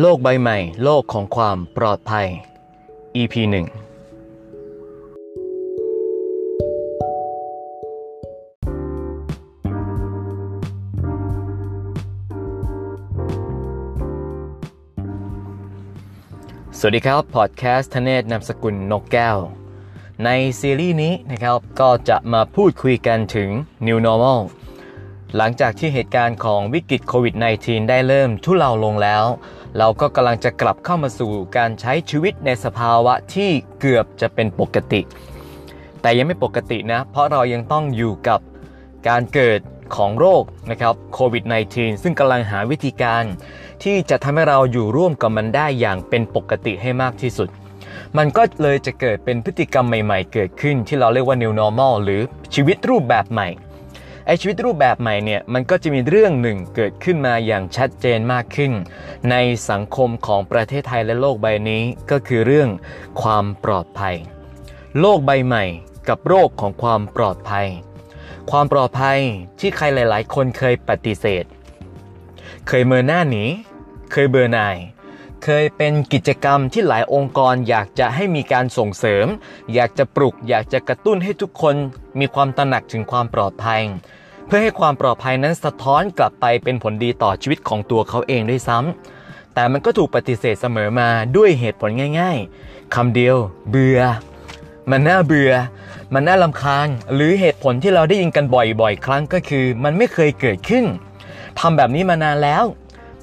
[0.00, 2.26] โลกใบใหม่ โลกของความปลอดภัย
[3.16, 3.54] EP 1
[16.78, 19.36] สวัสดีครับ พอดแคสต์ทเนศนามสกุลนกแก้ว
[20.24, 20.28] ใน
[20.60, 23.50] ซีรีส์นี้นะครับ ก็จะมาพูดคุยกันถึง
[23.86, 24.40] New Normal
[25.36, 29.24] หลังจากที่เหตุการณ์ของวิกฤตโควิด -19 ได้เริ่มทุเลาลงแล้ว
[29.78, 35.00] เราก็กำลังจะกลับเข้ามาสู่การใช้ชีวิตในสภาวะที่เกือบจะเป็นปกติ
[36.00, 38.40] แต่ยังไม่ปกตินะ เพราะเรายังต้องอยู่กับ
[39.08, 39.60] การเกิด
[39.96, 43.24] ของโรคนะครับโควิด -19 ซึ่งกำลังหาวิธีการ
[43.84, 47.48] ที่จะทำให้เราอยู่ร่วมกับมันได้อย่างเป็นปกติให้มากที่สุด
[48.16, 52.20] มันก็เลยจะเกิดเป็นพฤติกรรมใหม่ ๆ เกิดขึ้นที่เราเรียกว่า new normal หรือ
[52.54, 53.48] ชีวิตรูปแบบใหม่
[54.26, 58.72] ไอชีวิตรูปแบบใหม่เนี่ยมันก็จะมีเรื่องหนึ่งเกิดขึ้นมาอย่างชัดเจนมากขึ้น
[59.30, 59.36] ใน
[59.70, 62.68] สังคมของประเทศไทยและโลกใบนี้ก็คือเรื่อง
[63.22, 64.16] ความปลอดภัย
[65.00, 65.64] โลกใบใหม่
[66.08, 67.66] กับโรคของความปลอดภัย
[68.50, 69.18] ความปลอดภัย
[69.60, 71.44] ที่ใครหลาย ๆ คนเคยปฏิเสธ
[72.68, 73.44] เคยเมินหน้าหนี
[74.12, 74.76] เคยเบื่อร์นาย
[75.44, 79.26] เคยเป็นกิจกรรมที่หลายองค์กรอยากจะให้มีการส่งเสริม
[79.74, 81.74] อยากจะปลุก อยากจะกระตุ้นให้ทุกคน
[82.20, 83.82] มีความตระหนักถึงความปลอดภัย
[84.46, 93.36] เพื่อให้ความปลอดภัยนั้นสะท้อนกลับไปเป็นผลดีต่อชีวิตของตัวเขาเองด้วยซ้ำแต่มันก็ถูกปฏิเสธเสมอมาด้วยเหตุผลง่าย ๆคำเดียว
[93.70, 94.00] เบื่อ
[94.90, 95.52] มันน่าเบื่อ
[96.14, 100.84] มันน่าลำคาญ หรือเหตุผลที่เราได้ยินกันบ่อยๆ ครั้งก็คือ มันไม่เคยเกิดขึ้น
[101.60, 102.64] ทำแบบนี้มานานแล้ว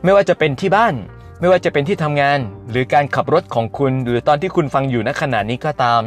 [0.04, 0.94] ไม่ว่าจะเป็นที่บ้าน
[1.40, 6.02] ไม่ว่าจะเป็นที่ทำงาน หรือการขับรถของคุณ หรือตอนที่คุณฟังอยู่ณขณะนี้ก็ตาม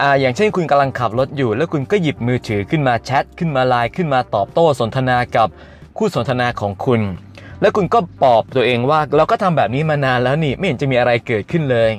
[0.00, 5.48] ออย่างเช่นคุณกำลังขับรถอยู่ แล้วคุณก็หยิบมือถือขึ้นมาแชทขึ้นมาไลน์ขึ้นมาตอบโต้สนทนากับ
[5.96, 7.00] คู่สนทนาของคุณ
[7.60, 11.92] แล้วคุณก็ปลอบตัวเองว่าเราก็ทำแบบนี้มานานแล้วนี่ไม่เห็นจะมีอะไรเกิดขึ้นเลย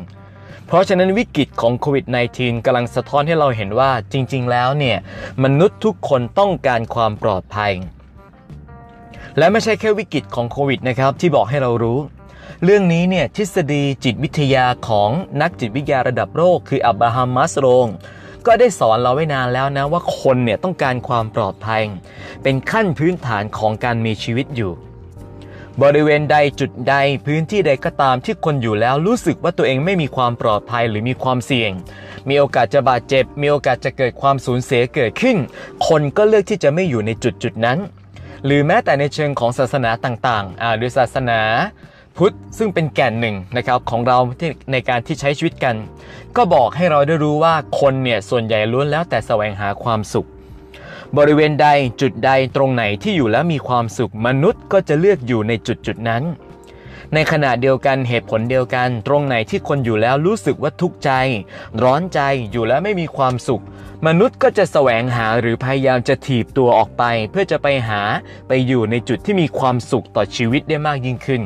[0.67, 4.97] เพราะฉะนั้นวิกฤตของโควิด -19 กำลังสะท้อนให้เราเห็นว่าจริง ๆ แล้วเนี่ย
[5.43, 7.71] มนุษย์ทุกคนต้องการความปลอดภัย
[9.37, 11.99] และไม่ใช่แค่วิกฤตของโควิดนะครับที่บอกให้เรารู้
[12.63, 15.09] เรื่องนี้เนี่ยทฤษฎีจิตวิทยาของ
[15.41, 17.87] นักจิตวิทยาระดับโลกคืออับราฮัมมัสโรง
[18.45, 21.81] ก็ได้สอนเราไว้นานแล้วนะว่าคนเนี่ยต้องการความปลอดภัย
[22.43, 24.71] เป็นขั้นพื้นฐานของการมีชีวิตอยู่
[25.81, 26.95] บริเวณใดจุดใด
[27.25, 31.71] พื้นที่ใดก็ตามที่คนอยู่แล้วรู้สึกว่าตัวเองไม่มีความปลอดภัยหรือมีความเสี่ยง
[32.29, 35.37] มีโอกาสจะบาดเจ็บ มีโอกาสจะเกิดความสูญเสียเกิดขึ้น
[35.87, 37.79] คนก็เลือกที่จะไม่อยู่ในจุดจุดนั้น
[38.45, 41.41] หรือแม้แต่ในเชิงของศาสนาต่างๆอ่าหรือศาสนา
[42.17, 45.75] พุทธซึ่งเป็นแก่นหนึ่งนะครับของเราที่ในการที่ใช้ชีวิตกัน
[46.37, 50.27] ก็บอกให้เราได้รู้ว่าคนเนี่ยส่วนใหญ่ล้วนแล้วแต่แสวงหาความสุข
[51.17, 51.67] บริเวณใด
[52.01, 56.23] จุดใดตรงไหนที่อยู่แล้วมีความสุขมนุษย์ก็จะเลือกอยู่ในจุดจุดนั้น
[57.13, 61.11] ในขณะเดียวกันเหตุผลเดียวกัน ตรงไหนที่คนอยู่แล้วรู้สึกว่าทุกข์ใจ
[61.83, 62.19] ร้อนใจ
[62.51, 63.63] อยู่แล้วไม่มีความสุข
[64.07, 68.01] มนุษย์ก็จะแสวงหาหรือพยายามจะถีบตัวออกไป เพื่อจะไปหา
[68.47, 71.41] ไปอยู่ในจุดที่มีความสุขต่อชีวิตได้มากยิ่งขึ้น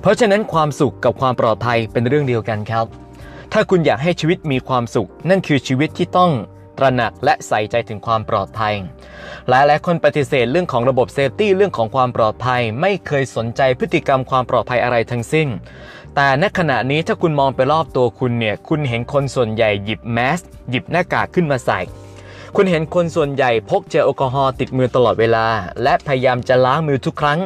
[0.00, 2.86] เพราะฉะนั้นความสุขกับความปลอดภัยเป็นเรื่องเดียวกันครับ
[3.52, 6.32] ถ้าคุณอยากให้ชีวิตมีความสุข นั่นคือชีวิตที่ต้อง
[6.78, 8.74] ตระหนักและใส่ใจถึงความปลอดภัย
[9.48, 15.48] หลายหลายคนปฏิเสธเรื่องของระบบเซฟตี้เรื่องของความปลอดภัย ไม่เคยสนใจพฤติกรรมความปลอดภัยอะไรทั้งสิ้น
[16.14, 20.40] แต่ณขณะนี้ถ้าคุณมองไปรอบตัวคุณเนี่ย คุณเห็นคนส่วนใหญ่หยิบแมส
[20.70, 21.80] หยิบหน้ากากขึ้นมาใส่
[22.56, 25.46] คุณเห็นคนส่วนใหญ่พกเจลแอลกอฮอล์ติดมือตลอดเวลา
[25.82, 27.38] และพยายามจะล้างมือทุกครั้ง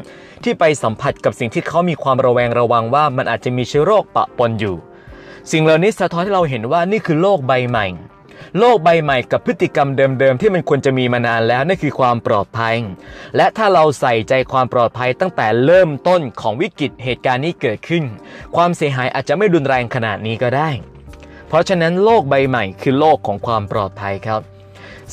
[0.45, 4.77] ที่ไปสัมผัสกับสิ่งที่เขามีความระแวงระวังว่ามันอาจจะมีเชื้อโรคปะปนอยู่
[5.53, 7.87] สิ่งเหล่านี้สะท้อนให้เราเห็นว่านี่คือโลกใบใหม่
[8.59, 12.75] โลกใบใหม่กับพฤติกรรมเดิมๆที่มันควรจะมีมานานแล้วนั่นคือความปลอดภัย
[13.37, 18.05] และถ้าเราใส่ใจความปลอดภัยตั้งแต่เริ่มต้นของวิกฤตเหตุการณ์นี้เกิดขึ้น
[18.57, 20.71] ความเสียหายอาจจะไม่รุนแรงขนาดนี้ก็ได้
[21.49, 24.52] เพราะฉะนั้นโลกใบใหม่คือโลกของความปลอดภัยครับ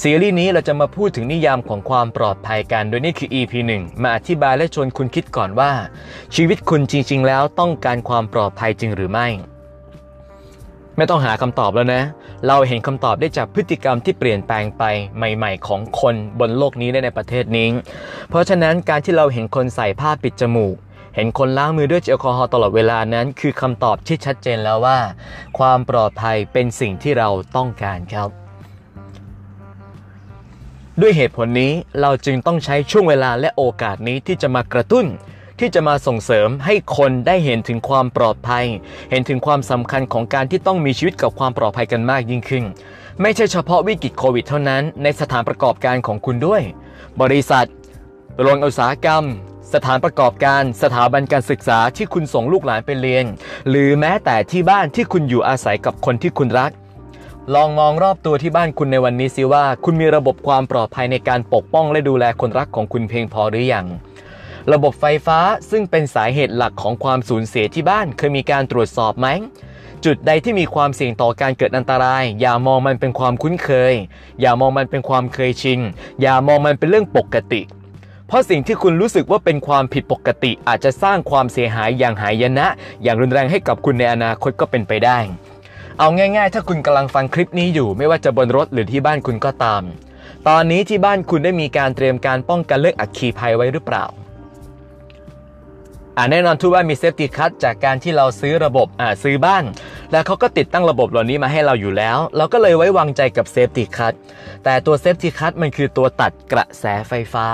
[0.04, 5.72] ซีรีส์นี้เราจะมาพูดถึงนิยามของความปลอดภัยกัน โดยนี่คือ EP 1 มาอธิบายและชวนคุณคิดก่อนว่า
[6.36, 9.28] ชีวิตคุณจริง ๆ แล้วต้องการความปลอดภัยจริงหรือไม่
[10.98, 12.04] ไม่ต้องหาคำตอบแล้วนะ
[12.48, 14.84] เราเห็นคำตอบได้จากพฤติกรรมที่เปลี่ยนแปลงไป
[15.18, 17.68] ใหม่ ๆ ของคนบนโลกนี้และในประเทศนี้
[18.30, 20.76] เพราะฉะนั้นการที่เราเห็นคนใส่ผ้าปิดจมูก
[21.16, 25.00] เห็นคนล้างมือด้วยเจลแอลกอฮอล์ตลอดเวลานั้น คือคำตอบที่ชัดเจนแล้วว่า
[25.58, 28.30] ความปลอดภัยเป็นสิ่งที่เราต้องการครับ
[31.02, 35.06] ด้วยเหตุผลนี้เราจึงต้องใช้ช่วงเวลาและโอกาสนี้ที่จะมากระตุ้น
[35.60, 38.66] ที่จะมาส่งเสริมให้คนได้เห็นถึงความปลอดภัย
[39.12, 42.64] เห็นถึงความสำคัญของการที่ต้องมีชีวิตกับความปลอดภัยกันมากยิ่งขึ้น
[43.22, 46.62] ไม่ใช่เฉพาะวิกฤตโควิดเท่านั้น ในสถานประกอบการของคุณด้วย
[47.22, 47.68] บริษัท
[48.42, 49.24] โรงงานอุตสาหกรรม
[49.74, 53.26] สสถานประกอบการสถาบันการศึกษาที่คุณส่งลูกหลานไปเรียน
[53.70, 56.72] หรือแม้แต่ที่บ้านที่คุณอยู่อาศัยกับคนที่คุณรัก
[57.56, 63.86] ลองมองรอบตัวที่บ้านคุณในวันนี้สิว่า คุณมีระบบความปลอดภัยในการปกป้องและดูแลคนรักของคุณเพียงพอหรือยัง
[64.74, 65.40] ระบบไฟฟ้า
[65.72, 69.28] ซึ่งเป็นสาเหตุหลักของความสูญเสียที่บ้านเคยมีการตรวจสอบไหม
[70.06, 73.94] จุดใดที่มีความเสี่ยงต่อการเกิดอันตราย อย่ามองมันเป็นความคุ้นเคย
[74.42, 75.80] อย่ามองมันเป็นความเคยชิน
[76.22, 77.62] อย่ามองมันเป็นเรื่องปกติ
[78.28, 82.68] เพราะสิ่งที่คุณรู้สึกว่าเป็นความผิดปกติ อาจจะสร้างความเสียหายอย่างหายนะ
[83.04, 85.20] อย่างรุนแรงให้กับคุณในอนาคตก็เป็นไปได้
[86.02, 89.84] เอาง่ายๆ ถ้าคุณกำลังฟังคลิปนี้อยู่ไม่ว่าจะบนรถหรือที่บ้านคุณก็ตาม
[90.48, 94.06] ตอนนี้ที่บ้านคุณได้มีการเตรียมการป้องกันเรื่องอัคคีภัยไว้หรือเปล่า
[96.18, 99.64] อ่าแน่นอนทุกบ้านมี safety cut จากการที่เราซื้อระบบอ่าซื้อบ้าน
[100.12, 104.14] แล้วเขาก็ติดตั้งระบบเหล่านี้มาให้เราอยู่แล้ว เราก็เลยไว้วางใจกับ safety cut
[104.64, 107.48] แต่ตัว safety cut มันคือตัวตัดกระแสไฟฟ้า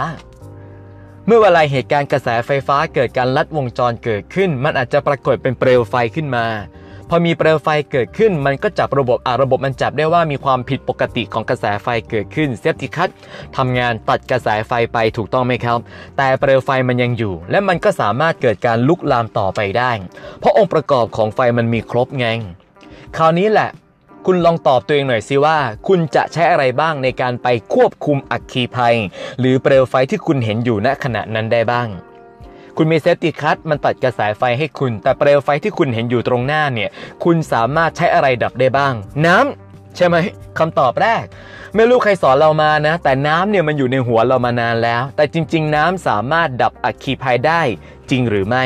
[1.25, 6.45] เมื่อเวลาเหตุการณ์กระแสไฟฟ้าเกิดการลัดวงจรเกิดขึ้น มันอาจจะปรากฏเป็นเปลวไฟขึ้นมา
[7.09, 13.09] พอมีเปลวไฟเกิดขึ้น มันก็จับระบบอ่าระบบมันจับได้ว่ามีความผิดปกติของกระแสไฟเกิดขึ้น safety cut
[13.57, 15.79] ทำงานตัดกระแสไฟไปถูกต้องไหมครับ
[16.17, 19.91] แต่เปลวไฟมันยังอยู่ และมันก็สามารถเกิดการลุกลามต่อไปได้
[20.39, 22.27] เพราะองค์ประกอบของไฟมันมีครบไง
[23.17, 23.69] คราวนี้แหละ
[24.25, 28.95] คุณลองตอบตัวเองหน่อยสิว่า คุณจะใช้อะไรบ้างในการไปควบคุมอัคคีภัย
[29.39, 31.87] หรือเปลวไฟที่คุณเห็นอยู่ณขณะนั้นได้บ้าง
[32.77, 36.89] คุณมี safety cut มันตัดกระแสไฟให้คุณ แต่เปลวไฟที่คุณเห็นอยู่ตรงหน้าเนี่ย
[37.23, 38.93] คุณสามารถใช้อะไรดับได้บ้าง
[39.25, 40.15] น้ำใช่ไหม
[40.59, 41.23] คำตอบแรก
[41.75, 47.61] ไม่รู้ใครสอนเรามานะ แต่น้ำเนี่ยมันอยู่ในหัวเรามานานแล้ว แต่จริง ๆ น้ำสามารถดับอัคคีภัยได้
[48.09, 48.65] จริงหรือไม่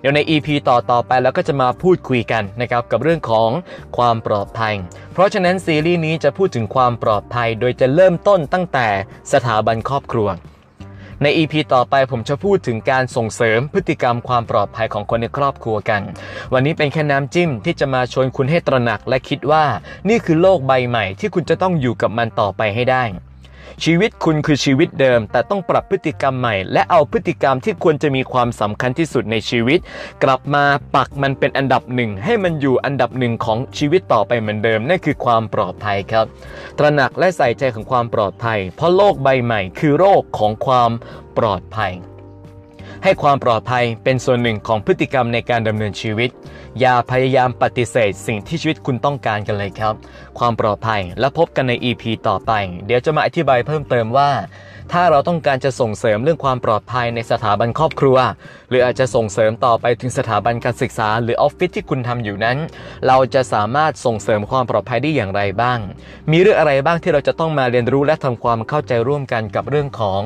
[0.00, 3.50] เดี๋ยวใน EP ต่อต่อไปเราก็จะมาพูดคุยกันนะครับกับเรื่องของ
[3.96, 4.74] ความปลอดภัย
[5.12, 8.88] เพราะฉะนั้นซีรีส์นี้จะพูดถึงความปลอดภัย โดยจะเริ่มต้นตั้งแต่
[9.32, 10.28] สถาบันครอบครัว
[11.22, 16.02] ใน EP ต่อไปผมจะพูดถึงการส่งเสริมพฤติกรรมความปลอดภัยของคนในครอบครัวกัน
[16.52, 19.64] วันนี้เป็นแค่น้ำจิ้มที่จะมาชวนคุณให้ตระหนักและคิดว่า
[20.08, 23.04] นี่คือโลกใบใหม่ที่คุณจะต้องอยู่กับมันต่อไปให้ได้
[23.84, 29.78] ชีวิตคุณคือชีวิตเดิม แต่ต้องปรับพฤติกรรมใหม่ และเอาพฤติกรรมที่ควรจะมีความสำคัญที่สุดในชีวิต
[30.24, 30.64] กลับมา
[30.94, 36.26] ปักมันเป็นอันดับหนึ่งให้มันอยู่อันดับหนึ่งของชีวิตต่อไปเหมือนเดิมนั่นคือความปลอดภัยครับ
[36.78, 40.90] ตระหนักและใส่ใจของความปลอดภัย เพราะโลกใบใหม่ คือโรคของความ
[41.38, 41.92] ปลอดภัย
[43.08, 46.30] ให้ความปลอดภัยเป็นส่วนหนึ่งของพฤติกรรมในการดำเนินชีวิต
[46.80, 49.94] อย่าพยายามปฏิเสธสิ่งที่ชีวิตคุณต้องการกันเลยครับ
[50.38, 52.52] ความปลอดภัยและพบกันใน EP ต่อไป
[52.86, 54.30] เดี๋ยวจะมาอธิบายเพิ่มเติมว่า
[54.92, 58.16] ถ้าเราต้องการจะส่งเสริมเรื่องความปลอดภัยในสถาบันครอบครัว
[58.68, 62.58] หรืออาจจะส่งเสริมต่อไปถึงสถาบันการศึกษา หรือออฟฟิศที่คุณทำอยู่นั้น
[63.06, 65.78] เราจะสามารถส่งเสริมความปลอดภัยได้อย่างไรบ้าง
[66.32, 70.20] มีเรื่องอะไรบ้างที่เราจะต้องมาเรียนรู้และทำความเข้าใจร่วมกันกับเรื่องของ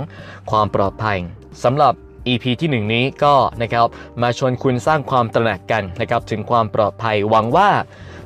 [0.51, 1.19] ความปลอดภัย
[1.65, 1.95] สำหรับ
[2.27, 3.87] EP ที่ 1 นี้ก็นะครับ
[4.23, 7.71] มาชวนคุณสร้างความตระหนักกันนะครับถึงความปลอดภัยหวังว่า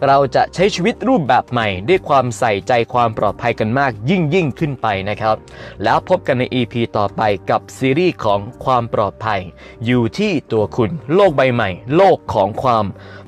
[0.06, 5.36] เราจะใช้ชีวิตรูปแบบใหม่ ด้วยความใส่ใจความปลอดภัยกันมากยิ่งยิ่งขึ้นไปนะครับ
[5.82, 9.40] แล้วพบกันใน EP ต่อไปกับซีรีส์ของความปลอดภัย
[9.84, 12.84] อยู่ที่ตัวคุณโลกใบใหม่ โลกของความ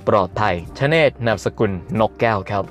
[0.08, 2.64] ปลอดภัยชเนตนามสกุลนกแก้วครับ